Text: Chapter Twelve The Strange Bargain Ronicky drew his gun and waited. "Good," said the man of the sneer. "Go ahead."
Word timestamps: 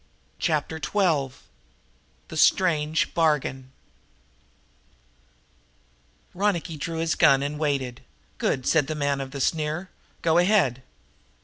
Chapter 0.39 0.79
Twelve 0.79 1.43
The 2.29 2.35
Strange 2.49 3.13
Bargain 3.13 3.71
Ronicky 6.33 6.75
drew 6.75 6.97
his 6.97 7.13
gun 7.13 7.43
and 7.43 7.59
waited. 7.59 8.01
"Good," 8.39 8.65
said 8.65 8.87
the 8.87 8.95
man 8.95 9.21
of 9.21 9.29
the 9.29 9.39
sneer. 9.39 9.91
"Go 10.23 10.39
ahead." 10.39 10.81